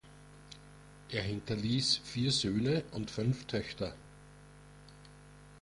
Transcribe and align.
Er 1.11 1.21
hinterließ 1.21 1.99
vier 2.03 2.31
Söhne 2.31 2.83
und 2.93 3.11
fünf 3.11 3.45
Töchter. 3.45 3.93